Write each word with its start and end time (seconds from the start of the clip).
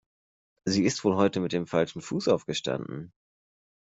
Sie 0.65 0.83
ist 0.83 1.03
wohl 1.03 1.15
heute 1.15 1.39
mit 1.39 1.53
dem 1.53 1.67
falschen 1.67 2.01
Fuß 2.01 2.27
aufgestanden. 2.29 3.13